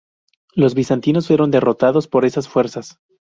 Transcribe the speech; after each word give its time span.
Los 0.55 0.73
bizantinos 0.73 1.27
fueron 1.27 1.51
derrotados 1.51 2.07
por 2.07 2.25
esas 2.25 2.49
fuerzas. 2.49 2.97